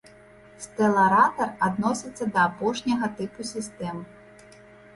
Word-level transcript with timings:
Стэларатар 0.63 1.49
адносіцца 1.67 2.23
да 2.37 2.47
апошняга 2.49 3.13
тыпу 3.23 3.49
сістэм. 3.53 4.05